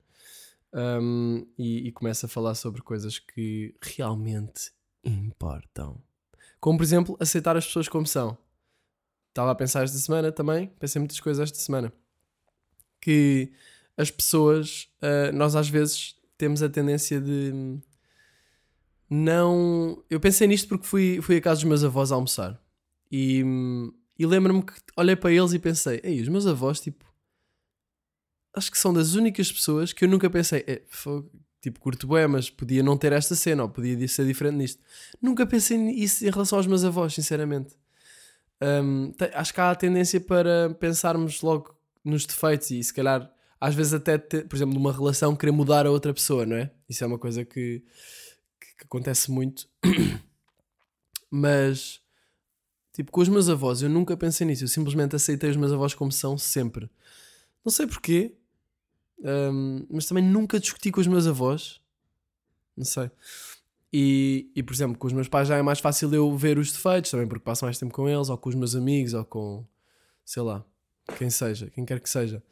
[0.73, 4.71] Um, e, e começo a falar sobre coisas que realmente
[5.03, 6.01] importam.
[6.63, 8.37] Como, por exemplo, aceitar as pessoas como são.
[9.27, 11.91] Estava a pensar esta semana também, pensei muitas coisas esta semana.
[13.01, 13.51] Que
[13.97, 17.81] as pessoas, uh, nós às vezes temos a tendência de
[19.09, 20.01] não.
[20.09, 22.57] Eu pensei nisto porque fui, fui a casa dos meus avós almoçar
[23.11, 23.43] e,
[24.17, 27.03] e lembro-me que olhei para eles e pensei: Ei, os meus avós, tipo,
[28.55, 30.81] acho que são das únicas pessoas que eu nunca pensei, é,
[31.63, 34.83] tipo, curto bem, mas podia não ter esta cena ou podia ser diferente nisto.
[35.21, 37.73] Nunca pensei nisso em relação aos meus avós, sinceramente.
[38.61, 41.73] Um, acho que há a tendência para pensarmos logo
[42.03, 45.91] nos defeitos e se calhar às vezes até, por exemplo, numa relação, querer mudar a
[45.91, 46.69] outra pessoa, não é?
[46.89, 47.81] Isso é uma coisa que,
[48.59, 49.65] que, que acontece muito.
[51.31, 52.01] Mas,
[52.91, 54.65] tipo, com os meus avós, eu nunca pensei nisso.
[54.65, 56.89] Eu simplesmente aceitei os meus avós como são sempre.
[57.63, 58.35] Não sei porquê,
[59.23, 61.79] um, mas também nunca discuti com os meus avós.
[62.75, 63.09] Não sei.
[63.91, 66.71] E, e, por exemplo, com os meus pais já é mais fácil eu ver os
[66.71, 69.65] defeitos, também porque passo mais tempo com eles, ou com os meus amigos, ou com,
[70.25, 70.65] sei lá,
[71.17, 72.43] quem seja, quem quer que seja.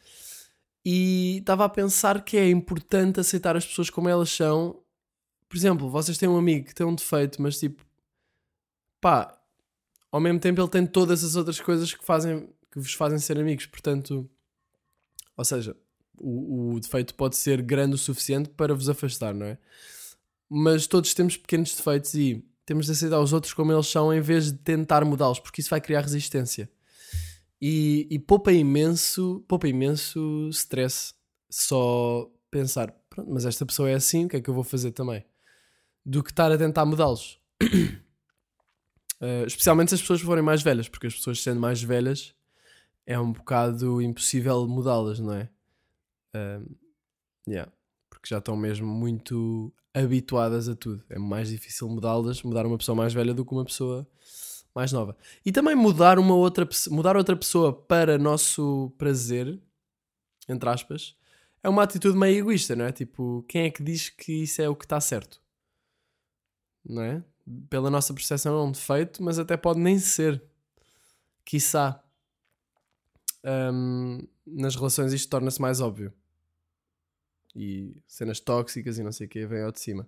[0.85, 4.79] E estava a pensar que é importante aceitar as pessoas como elas são.
[5.49, 7.83] Por exemplo, vocês têm um amigo que tem um defeito, mas tipo,
[8.99, 9.37] pá,
[10.11, 13.37] ao mesmo tempo ele tem todas as outras coisas que, fazem, que vos fazem ser
[13.39, 13.65] amigos.
[13.65, 14.29] Portanto,
[15.35, 15.75] ou seja,
[16.21, 19.57] o, o defeito pode ser grande o suficiente para vos afastar, não é?
[20.49, 24.21] Mas todos temos pequenos defeitos e temos de aceitar os outros como eles são em
[24.21, 26.69] vez de tentar mudá-los, porque isso vai criar resistência.
[27.61, 31.13] E, e poupa imenso, poupa imenso stress
[31.49, 34.91] só pensar, pronto, mas esta pessoa é assim, o que é que eu vou fazer
[34.91, 35.23] também?
[36.05, 37.39] Do que estar a tentar mudá-los.
[39.21, 42.33] Uh, especialmente se as pessoas forem mais velhas, porque as pessoas sendo mais velhas
[43.05, 45.49] é um bocado impossível mudá-las, não é?
[46.35, 46.75] Uh,
[47.47, 47.71] yeah,
[48.09, 51.03] porque já estão mesmo muito habituadas a tudo.
[51.09, 54.07] É mais difícil mudá-las, mudar uma pessoa mais velha do que uma pessoa
[54.73, 55.17] mais nova.
[55.45, 59.59] E também mudar uma outra mudar outra pessoa para nosso prazer,
[60.47, 61.15] entre aspas,
[61.63, 62.91] é uma atitude meio egoísta, não é?
[62.91, 65.41] Tipo, quem é que diz que isso é o que está certo?
[66.83, 67.23] Não é?
[67.69, 70.41] Pela nossa percepção é um defeito, mas até pode nem ser.
[71.45, 72.03] Quiçá.
[73.43, 76.13] Um, nas relações isto torna-se mais óbvio.
[77.55, 80.07] E cenas tóxicas e não sei o que vem ao de cima.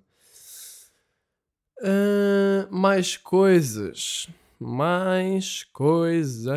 [1.79, 4.27] Uh, mais coisas
[4.63, 6.53] mais coisas.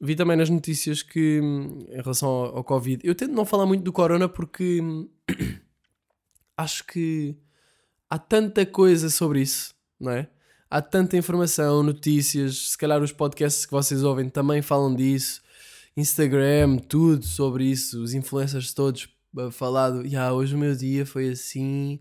[0.00, 1.40] Vi também nas notícias que,
[1.88, 4.80] em relação ao, ao Covid, eu tento não falar muito do Corona porque
[6.56, 7.36] acho que
[8.10, 10.28] há tanta coisa sobre isso, não é?
[10.70, 15.40] Há tanta informação, notícias, se calhar os podcasts que vocês ouvem também falam disso,
[15.96, 19.08] Instagram, tudo sobre isso, os influencers todos
[19.40, 22.00] a falar do, yeah, hoje o meu dia foi assim,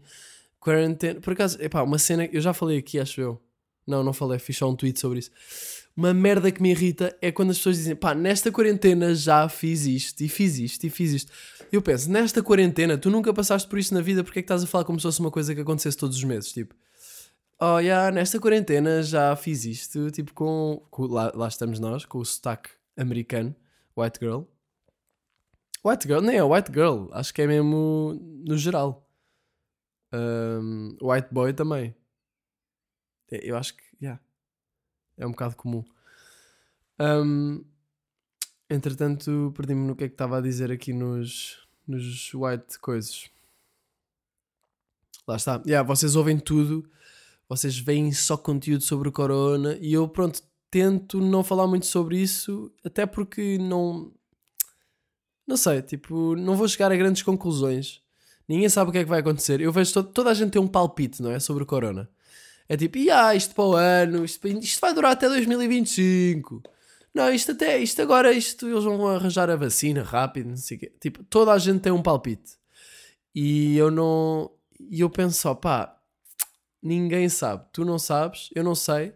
[0.60, 1.20] quarentena.
[1.22, 3.42] Por acaso, epá, uma cena, eu já falei aqui, acho eu,
[3.86, 5.32] não, não falei, fiz só um tweet sobre isso.
[5.96, 9.86] Uma merda que me irrita é quando as pessoas dizem, pá, nesta quarentena já fiz
[9.86, 11.32] isto, e fiz isto, e fiz isto.
[11.72, 14.64] Eu penso, nesta quarentena, tu nunca passaste por isso na vida, porque é que estás
[14.64, 16.52] a falar como se fosse uma coisa que acontecesse todos os meses?
[16.52, 16.76] Tipo,
[17.60, 20.86] oh, yeah, nesta quarentena já fiz isto, tipo, com.
[20.92, 23.56] com lá, lá estamos nós, com o sotaque americano,
[23.98, 24.44] white girl.
[25.88, 29.08] White girl, nem é white girl, acho que é mesmo no geral.
[30.14, 31.96] Um, white boy também.
[33.32, 34.22] É, eu acho que, yeah,
[35.18, 35.84] é um bocado comum.
[37.00, 37.64] Um,
[38.70, 43.30] entretanto, perdi-me no que é que estava a dizer aqui nos, nos white coisas.
[45.28, 45.62] lá está.
[45.66, 46.90] Yeah, vocês ouvem tudo,
[47.48, 52.20] vocês veem só conteúdo sobre o corona e eu, pronto, tento não falar muito sobre
[52.22, 54.14] isso, até porque não.
[55.48, 58.02] Não sei, tipo, não vou chegar a grandes conclusões.
[58.48, 59.62] Ninguém sabe o que é que vai acontecer.
[59.62, 61.40] Eu vejo toda a gente tem um palpite, não é?
[61.40, 62.10] Sobre o corona.
[62.70, 66.62] É tipo, ah, isto para o ano, isto, isto vai durar até 2025.
[67.14, 70.80] Não, isto até, isto agora, isto eles vão arranjar a vacina rápido, não sei o
[70.82, 70.94] quê.
[71.00, 72.58] Tipo, toda a gente tem um palpite.
[73.34, 74.52] E eu não.
[74.80, 75.98] E eu penso, ó, pá,
[76.82, 77.66] ninguém sabe.
[77.74, 79.14] Tu não sabes, eu não sei.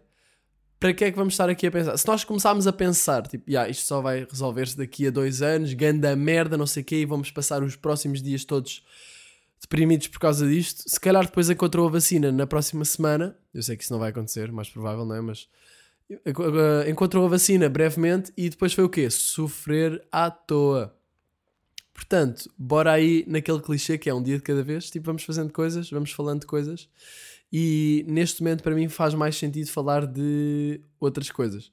[0.82, 1.96] Para que é que vamos estar aqui a pensar?
[1.96, 5.72] Se nós começarmos a pensar, tipo, yeah, isto só vai resolver-se daqui a dois anos,
[5.74, 8.84] ganda merda, não sei o quê, e vamos passar os próximos dias todos
[9.60, 10.82] deprimidos por causa disto.
[10.84, 14.10] Se calhar depois encontrou a vacina na próxima semana, eu sei que isso não vai
[14.10, 15.20] acontecer, mais provável, não é?
[15.20, 15.48] Mas
[16.88, 19.08] encontrou a vacina brevemente e depois foi o quê?
[19.08, 20.92] Sofrer à toa.
[21.94, 25.52] Portanto, bora aí naquele clichê que é um dia de cada vez, tipo, vamos fazendo
[25.52, 26.88] coisas, vamos falando de coisas.
[27.52, 31.70] E neste momento, para mim, faz mais sentido falar de outras coisas.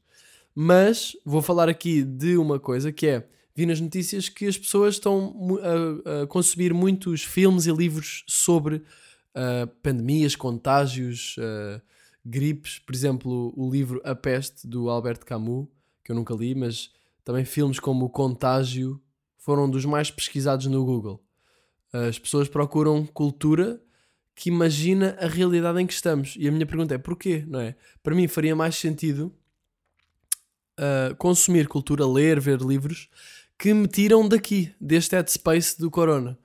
[0.53, 4.95] Mas vou falar aqui de uma coisa que é: vi nas notícias que as pessoas
[4.95, 11.81] estão a, a consumir muitos filmes e livros sobre uh, pandemias, contágios, uh,
[12.25, 12.79] gripes.
[12.79, 15.67] Por exemplo, o livro A Peste, do Albert Camus,
[16.03, 16.91] que eu nunca li, mas
[17.23, 19.01] também filmes como O Contágio
[19.37, 21.23] foram dos mais pesquisados no Google.
[21.93, 23.81] As pessoas procuram cultura
[24.39, 26.38] que imagina a realidade em que estamos.
[26.39, 27.75] E a minha pergunta é porquê, não é?
[28.02, 29.36] Para mim faria mais sentido
[30.80, 33.10] uh, consumir cultura, ler, ver livros
[33.58, 36.39] que me tiram daqui, deste headspace do corona,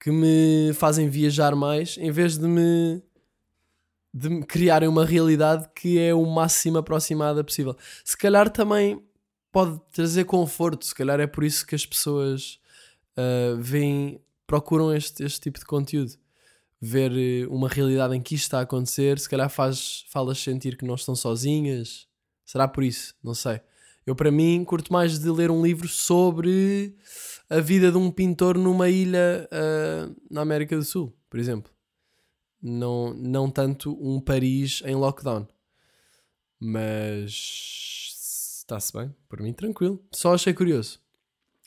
[0.00, 3.00] que me fazem viajar mais em vez de me
[4.12, 7.76] de me criarem uma realidade que é o máximo aproximada possível.
[8.04, 9.00] Se calhar também
[9.52, 12.58] pode trazer conforto, se calhar é por isso que as pessoas
[13.16, 16.18] uh, veem, procuram este, este tipo de conteúdo
[16.80, 20.76] ver eh, uma realidade em que isto está a acontecer, se calhar faz, falas sentir
[20.76, 22.06] que não estão sozinhas.
[22.44, 23.14] Será por isso?
[23.22, 23.60] Não sei.
[24.06, 26.94] Eu, para mim, curto mais de ler um livro sobre
[27.50, 31.72] a vida de um pintor numa ilha uh, na América do Sul, por exemplo.
[32.62, 35.46] Não, não tanto um Paris em lockdown.
[36.58, 37.32] Mas
[38.60, 40.04] está-se bem, por mim, tranquilo.
[40.12, 41.00] Só achei curioso.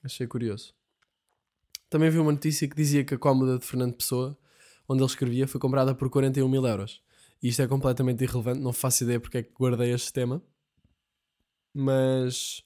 [0.03, 0.73] Achei curioso.
[1.89, 4.37] Também vi uma notícia que dizia que a cómoda de Fernando Pessoa
[4.89, 7.01] onde ele escrevia foi comprada por 41 mil euros.
[7.41, 10.41] E isto é completamente irrelevante, não faço ideia porque é que guardei este tema.
[11.73, 12.63] Mas.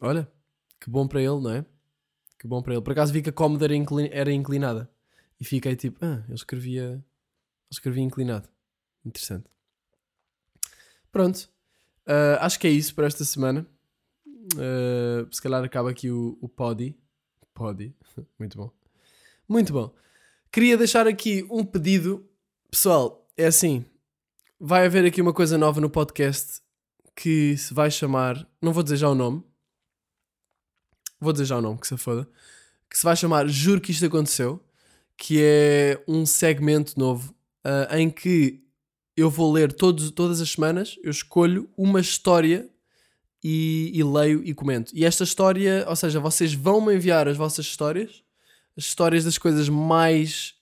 [0.00, 0.30] Olha,
[0.80, 1.64] que bom para ele, não é?
[2.38, 2.82] Que bom para ele.
[2.82, 3.74] Por acaso vi que a cómoda era,
[4.10, 4.90] era inclinada.
[5.40, 6.82] E fiquei tipo, ah, ele escrevia.
[6.82, 7.02] Ele
[7.70, 8.48] escrevia inclinado.
[9.04, 9.46] Interessante.
[11.10, 11.48] Pronto.
[12.06, 13.66] Uh, acho que é isso para esta semana.
[14.54, 16.96] Uh, se calhar acaba aqui o, o Podi.
[17.54, 17.94] Podi.
[18.38, 18.70] Muito bom.
[19.48, 19.94] Muito bom.
[20.56, 22.26] Queria deixar aqui um pedido.
[22.70, 23.84] Pessoal, é assim.
[24.58, 26.62] Vai haver aqui uma coisa nova no podcast
[27.14, 28.48] que se vai chamar.
[28.62, 29.44] Não vou dizer já o nome.
[31.20, 32.26] Vou dizer já o nome, que se foda.
[32.88, 34.64] Que se vai chamar Juro que isto aconteceu.
[35.14, 38.64] Que é um segmento novo uh, em que
[39.14, 40.98] eu vou ler todos, todas as semanas.
[41.02, 42.66] Eu escolho uma história
[43.44, 44.90] e, e leio e comento.
[44.96, 48.24] E esta história, ou seja, vocês vão me enviar as vossas histórias
[48.76, 50.54] as histórias das coisas mais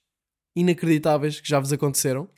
[0.55, 2.29] inacreditáveis que já vos aconteceram.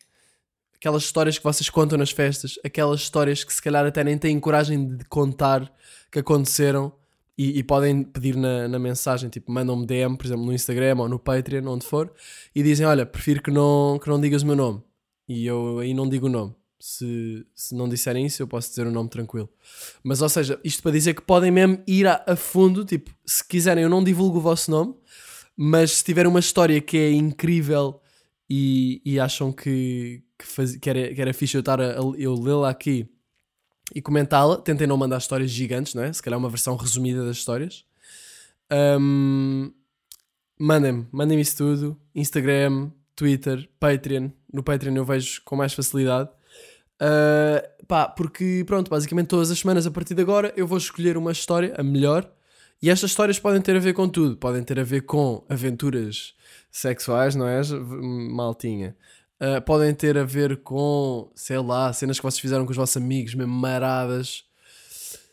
[0.74, 4.38] Aquelas histórias que vocês contam nas festas, aquelas histórias que se calhar até nem têm
[4.38, 5.72] coragem de contar
[6.10, 6.92] que aconteceram
[7.36, 11.08] e, e podem pedir na, na mensagem, tipo, mandam-me DM, por exemplo, no Instagram ou
[11.08, 12.10] no Patreon, onde for,
[12.54, 14.82] e dizem: Olha, prefiro que não, que não digas o meu nome.
[15.28, 16.54] E eu aí não digo o nome.
[16.78, 19.48] Se, se não disserem isso, eu posso dizer o nome tranquilo.
[20.02, 23.46] Mas, ou seja, isto para dizer que podem mesmo ir a, a fundo, tipo, se
[23.46, 24.94] quiserem, eu não divulgo o vosso nome,
[25.56, 28.00] mas se tiver uma história que é incrível
[28.48, 32.70] e, e acham que, que, faz, que, era, que era fixe eu, a, eu lê-la
[32.70, 33.08] aqui
[33.94, 36.12] e comentá-la, tentem não mandar histórias gigantes, não é?
[36.12, 37.84] Se calhar uma versão resumida das histórias.
[39.00, 39.72] Um,
[40.58, 42.00] mandem-me, mandem-me isso tudo.
[42.14, 44.30] Instagram, Twitter, Patreon.
[44.52, 46.28] No Patreon eu vejo com mais facilidade.
[47.00, 51.16] Uh, pá, porque pronto, basicamente todas as semanas a partir de agora eu vou escolher
[51.16, 52.30] uma história, a melhor,
[52.82, 54.36] e estas histórias podem ter a ver com tudo.
[54.36, 56.34] Podem ter a ver com aventuras
[56.70, 57.62] sexuais, não é?
[58.30, 58.96] Maltinha.
[59.40, 62.96] Uh, podem ter a ver com, sei lá, cenas que vocês fizeram com os vossos
[62.96, 64.44] amigos, mesmo maradas.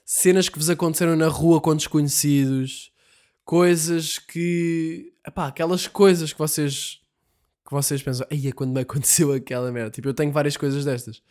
[0.05, 2.91] Cenas que vos aconteceram na rua com desconhecidos.
[3.45, 5.13] Coisas que.
[5.25, 7.01] Epá, aquelas coisas que vocês.
[7.65, 9.91] que vocês pensam, aí é quando me aconteceu aquela merda.
[9.91, 11.21] Tipo, eu tenho várias coisas destas.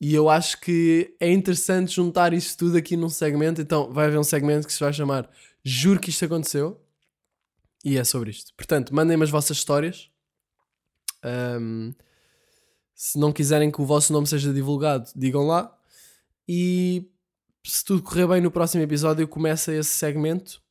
[0.00, 3.60] E eu acho que é interessante juntar isso tudo aqui num segmento.
[3.60, 5.28] Então vai haver um segmento que se vai chamar
[5.64, 6.80] Juro que isto aconteceu.
[7.84, 8.54] E é sobre isto.
[8.54, 10.10] Portanto, mandem-me as vossas histórias.
[11.24, 11.92] Um,
[12.94, 15.76] se não quiserem que o vosso nome seja divulgado, digam lá.
[16.48, 17.10] E
[17.64, 20.62] se tudo correr bem no próximo episódio, começa esse segmento.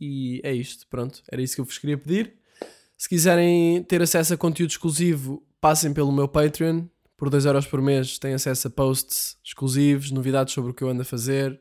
[0.00, 1.22] E é isto, pronto.
[1.30, 2.34] Era isso que eu vos queria pedir.
[2.96, 6.86] Se quiserem ter acesso a conteúdo exclusivo, passem pelo meu Patreon
[7.18, 10.88] por 2€ euros por mês tem acesso a posts exclusivos, novidades sobre o que eu
[10.88, 11.60] ando a fazer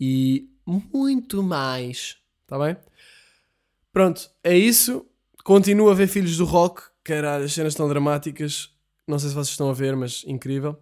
[0.00, 2.16] e muito mais.
[2.42, 2.76] Está bem?
[3.92, 5.04] Pronto, é isso.
[5.42, 6.82] Continuo a ver Filhos do Rock.
[7.02, 8.70] Caralho, as cenas estão dramáticas.
[9.06, 10.78] Não sei se vocês estão a ver, mas incrível.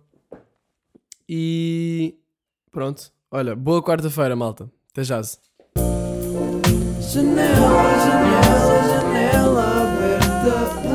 [1.26, 2.16] E
[2.70, 3.10] pronto.
[3.30, 4.70] Olha, boa quarta-feira, malta.
[4.92, 5.22] Até já.
[5.22, 5.38] -se.
[7.00, 10.85] Janela, janela, janela aberta.